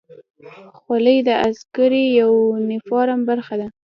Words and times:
خولۍ 0.79 1.17
د 1.27 1.29
عسکري 1.47 2.03
یونیفورم 2.21 3.19
برخه 3.29 3.55
ده. 3.61 3.67